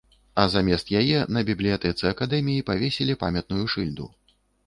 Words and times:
А 0.43 0.43
замест 0.53 0.87
яе 1.01 1.19
на 1.35 1.43
бібліятэцы 1.49 2.03
акадэміі 2.13 2.65
павесілі 2.71 3.19
памятную 3.27 3.65
шыльду. 3.75 4.09